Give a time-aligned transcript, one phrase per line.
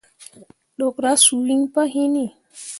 [0.77, 2.25] Ɗukra suu iŋ pah hinni.